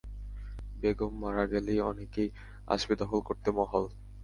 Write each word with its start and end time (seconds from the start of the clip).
বেগম 0.75 1.13
মারা 1.21 1.43
গেলেই, 1.51 1.79
অনেকেই 1.89 2.29
আসবে 2.67 2.93
দখল 3.01 3.19
করতে 3.27 3.49
মহল। 3.57 3.85